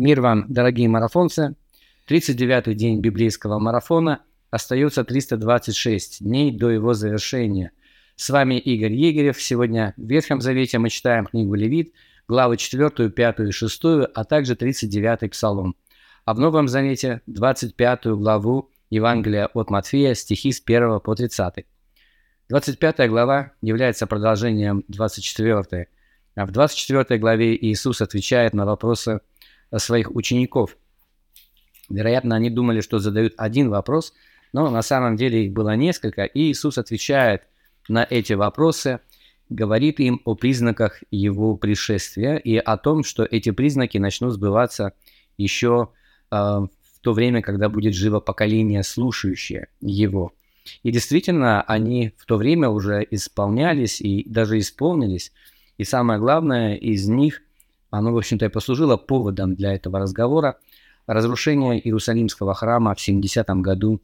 [0.00, 1.56] Мир вам, дорогие марафонцы!
[2.08, 4.22] 39-й день библейского марафона.
[4.50, 7.72] Остается 326 дней до его завершения.
[8.16, 9.38] С вами Игорь Егорев.
[9.42, 11.92] Сегодня в Ветхом Завете мы читаем книгу Левит,
[12.28, 13.82] главы 4, 5 и 6,
[14.14, 15.76] а также 39-й Псалом.
[16.24, 21.66] А в Новом Завете 25 главу Евангелия от Матфея, стихи с 1 по 30.
[22.48, 25.88] 25 глава является продолжением 24.
[26.36, 29.20] А в 24 главе Иисус отвечает на вопросы
[29.78, 30.76] своих учеников.
[31.88, 34.12] Вероятно, они думали, что задают один вопрос,
[34.52, 37.42] но на самом деле их было несколько, и Иисус отвечает
[37.88, 39.00] на эти вопросы,
[39.48, 44.92] говорит им о признаках Его пришествия и о том, что эти признаки начнут сбываться
[45.36, 45.90] еще
[46.30, 50.32] э, в то время, когда будет живо поколение, слушающее Его.
[50.84, 55.32] И действительно, они в то время уже исполнялись и даже исполнились.
[55.78, 57.42] И самое главное из них–
[57.90, 60.58] оно, в общем-то, и послужило поводом для этого разговора
[61.06, 64.00] разрушение Иерусалимского храма в 70 году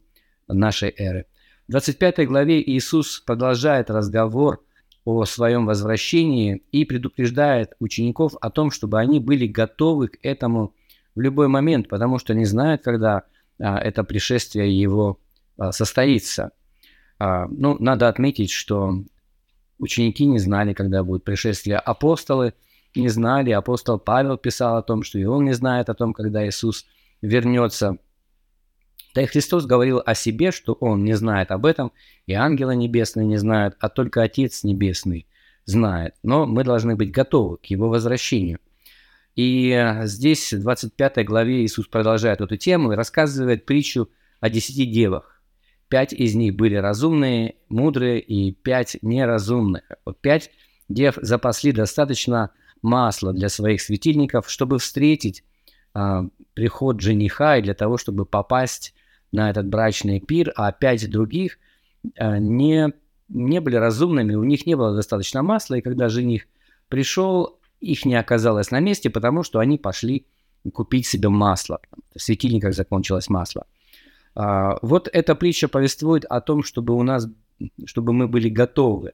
[0.47, 1.25] нашей эры.
[1.67, 4.63] В 25 главе Иисус продолжает разговор
[5.05, 10.73] о своем возвращении и предупреждает учеников о том, чтобы они были готовы к этому
[11.15, 13.23] в любой момент, потому что не знают, когда
[13.59, 15.19] а, это пришествие его
[15.57, 16.51] а, состоится.
[17.19, 19.01] А, ну, надо отметить, что
[19.79, 21.77] ученики не знали, когда будет пришествие.
[21.77, 22.53] Апостолы–
[22.97, 23.51] не знали.
[23.51, 26.85] Апостол Павел писал о том, что и он не знает о том, когда Иисус
[27.21, 27.97] вернется.
[29.15, 31.91] Да и Христос говорил о себе, что он не знает об этом,
[32.27, 35.27] и ангелы небесные не знают, а только Отец Небесный
[35.65, 36.15] знает.
[36.23, 38.59] Но мы должны быть готовы к его возвращению.
[39.35, 44.09] И здесь, в 25 главе, Иисус продолжает эту тему и рассказывает притчу
[44.39, 45.41] о десяти девах.
[45.89, 49.83] Пять из них были разумные, мудрые, и пять неразумных.
[50.05, 50.51] Вот пять
[50.89, 55.43] дев запасли достаточно масло для своих светильников, чтобы встретить
[55.93, 58.93] а, приход жениха и для того, чтобы попасть
[59.31, 61.59] на этот брачный пир, а пять других
[62.17, 62.93] а, не,
[63.29, 66.47] не были разумными, у них не было достаточно масла, и когда жених
[66.87, 70.25] пришел, их не оказалось на месте, потому что они пошли
[70.73, 71.79] купить себе масло.
[72.15, 73.65] В светильниках закончилось масло.
[74.35, 77.27] А, вот эта притча повествует о том, чтобы у нас,
[77.85, 79.13] чтобы мы были готовы.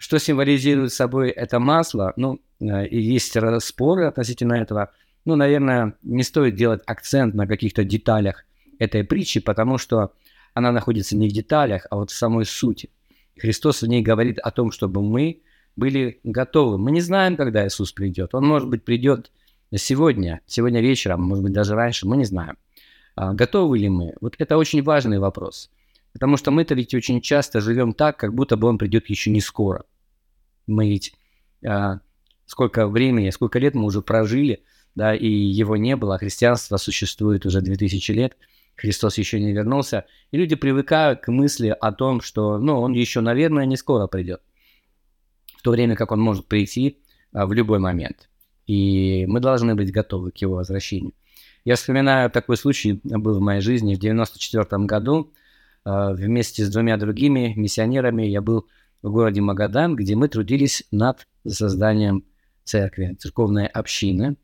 [0.00, 2.12] Что символизирует собой это масло?
[2.16, 4.90] Ну, Э, и есть споры относительно этого.
[5.24, 8.44] Ну, наверное, не стоит делать акцент на каких-то деталях
[8.78, 10.12] этой притчи, потому что
[10.54, 12.90] она находится не в деталях, а вот в самой сути.
[13.38, 15.42] Христос в ней говорит о том, чтобы мы
[15.76, 16.78] были готовы.
[16.78, 18.34] Мы не знаем, когда Иисус придет.
[18.34, 19.30] Он, может быть, придет
[19.74, 22.56] сегодня, сегодня вечером, может быть, даже раньше, мы не знаем.
[23.14, 24.14] А готовы ли мы?
[24.20, 25.70] Вот это очень важный вопрос.
[26.12, 29.40] Потому что мы-то ведь очень часто живем так, как будто бы он придет еще не
[29.40, 29.84] скоро.
[30.66, 31.14] Мы ведь
[31.64, 32.00] а,
[32.46, 37.46] сколько времени, сколько лет мы уже прожили, да, и его не было, а христианство существует
[37.46, 38.36] уже 2000 лет,
[38.80, 43.20] Христос еще не вернулся, и люди привыкают к мысли о том, что, ну, он еще,
[43.20, 44.40] наверное, не скоро придет,
[45.58, 46.98] в то время как он может прийти
[47.32, 48.30] а, в любой момент.
[48.66, 51.12] И мы должны быть готовы к его возвращению.
[51.64, 55.32] Я вспоминаю такой случай, был в моей жизни в 94 году,
[55.84, 58.66] вместе с двумя другими миссионерами я был
[59.02, 62.24] в городе Магадан, где мы трудились над созданием
[62.64, 64.36] церкви, церковная община.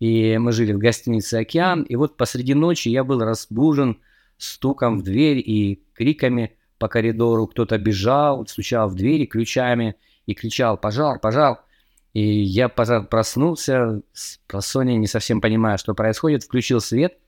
[0.00, 4.00] И мы жили в гостинице «Океан», и вот посреди ночи я был разбужен
[4.36, 7.46] стуком в дверь и криками по коридору.
[7.46, 9.94] Кто-то бежал, стучал в двери ключами
[10.26, 11.20] и кричал «Пожар!
[11.20, 11.60] Пожар!».
[12.12, 14.02] И я проснулся,
[14.48, 17.21] просонья, не совсем понимая, что происходит, включил свет, э,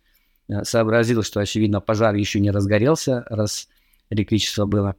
[0.63, 3.69] сообразил, что, очевидно, пожар еще не разгорелся, раз
[4.11, 4.97] электричество было.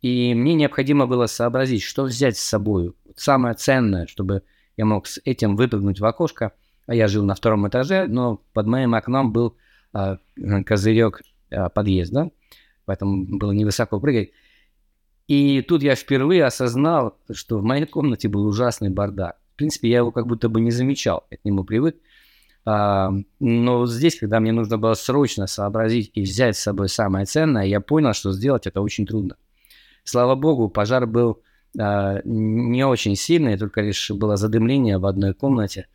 [0.00, 2.94] И мне необходимо было сообразить, что взять с собой.
[3.16, 4.42] Самое ценное, чтобы
[4.76, 6.52] я мог с этим выпрыгнуть в окошко.
[6.86, 9.56] А я жил на втором этаже, но под моим окном был
[9.92, 10.18] а,
[10.64, 11.20] козырек
[11.50, 12.30] а, подъезда,
[12.84, 14.30] поэтому было невысоко прыгать.
[15.28, 19.38] И тут я впервые осознал, что в моей комнате был ужасный бардак.
[19.52, 21.96] В принципе, я его как будто бы не замечал, я к нему привык.
[22.66, 27.64] А, но здесь, когда мне нужно было срочно сообразить и взять с собой самое ценное,
[27.64, 29.36] я понял, что сделать это очень трудно.
[30.04, 31.42] Слава богу, пожар был
[31.78, 35.86] а, не очень сильные, только лишь было задымление в одной комнате,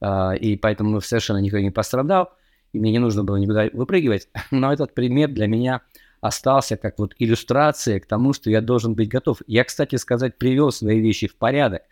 [0.00, 2.30] а, и поэтому совершенно никто не пострадал,
[2.72, 4.28] и мне не нужно было никуда выпрыгивать.
[4.50, 5.80] Но этот пример для меня
[6.20, 9.40] остался как вот иллюстрация к тому, что я должен быть готов.
[9.46, 11.82] Я, кстати сказать, привел свои вещи в порядок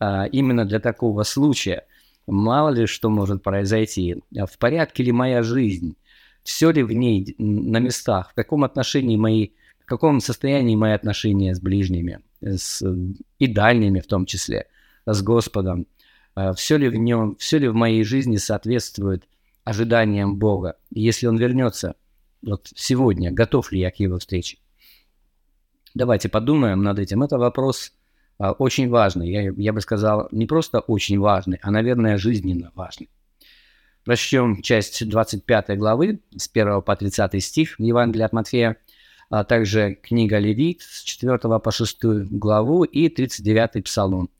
[0.00, 1.84] именно для такого случая.
[2.30, 4.22] Мало ли что может произойти.
[4.30, 5.96] В порядке ли моя жизнь?
[6.42, 8.30] Все ли в ней на местах?
[8.30, 12.20] В каком отношении мои, в каком состоянии мои отношения с ближними?
[12.40, 12.84] с,
[13.38, 14.66] и дальними в том числе,
[15.06, 15.86] с Господом.
[16.34, 19.24] а, все ли в нем, все ли в моей жизни соответствует
[19.64, 20.76] ожиданиям Бога.
[20.90, 21.96] Если Он вернется
[22.42, 24.58] вот сегодня, готов ли я к Его встрече?
[25.94, 27.22] Давайте подумаем над этим.
[27.22, 27.97] Это вопрос а,
[28.38, 29.30] очень важный.
[29.30, 33.08] Я, я бы сказал, не просто очень важный, а, наверное, жизненно важный.
[34.04, 38.76] Прочтем часть 25 главы с 1 по 30 стих Евангелия от Матфея,
[39.28, 41.98] а также книга Левит с 4 по 6
[42.30, 44.30] главу и 39 псалом.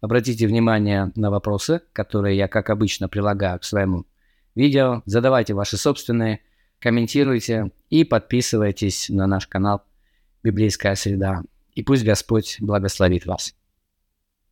[0.00, 4.06] Обратите внимание на вопросы, которые я, как обычно, прилагаю к своему
[4.54, 5.02] видео.
[5.04, 6.40] Задавайте ваши собственные,
[6.78, 9.82] комментируйте и подписывайтесь на наш канал
[10.42, 11.42] «Библейская среда».
[11.78, 13.54] И пусть Господь благословит вас.